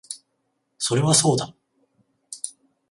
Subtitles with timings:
[0.79, 1.53] それはそうだ